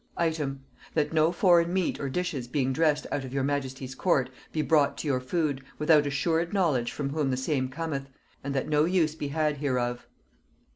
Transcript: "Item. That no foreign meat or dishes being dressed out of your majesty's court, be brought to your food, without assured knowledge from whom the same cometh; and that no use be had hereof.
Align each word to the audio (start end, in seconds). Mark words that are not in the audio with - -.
"Item. 0.17 0.61
That 0.95 1.13
no 1.13 1.31
foreign 1.31 1.71
meat 1.71 1.99
or 1.99 2.09
dishes 2.09 2.47
being 2.47 2.73
dressed 2.73 3.05
out 3.11 3.23
of 3.23 3.35
your 3.35 3.43
majesty's 3.43 3.93
court, 3.93 4.31
be 4.51 4.63
brought 4.63 4.97
to 4.97 5.07
your 5.07 5.19
food, 5.19 5.63
without 5.77 6.07
assured 6.07 6.53
knowledge 6.53 6.91
from 6.91 7.09
whom 7.11 7.29
the 7.29 7.37
same 7.37 7.69
cometh; 7.69 8.09
and 8.43 8.55
that 8.55 8.67
no 8.67 8.85
use 8.85 9.13
be 9.13 9.27
had 9.27 9.57
hereof. 9.57 10.07